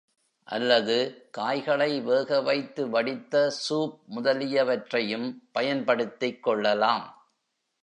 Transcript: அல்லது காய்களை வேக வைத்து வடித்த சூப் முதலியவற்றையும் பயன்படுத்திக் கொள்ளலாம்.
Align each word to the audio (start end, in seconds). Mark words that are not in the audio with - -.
அல்லது 0.47 1.27
காய்களை 1.31 2.01
வேக 2.01 2.41
வைத்து 2.41 2.89
வடித்த 2.89 3.51
சூப் 3.69 3.99
முதலியவற்றையும் 4.07 5.43
பயன்படுத்திக் 5.51 6.43
கொள்ளலாம். 6.43 7.07